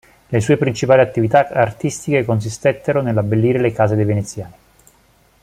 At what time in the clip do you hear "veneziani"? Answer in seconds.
4.03-4.53